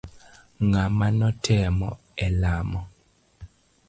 [0.69, 1.89] Ng'ama notelo
[2.25, 2.81] elamo.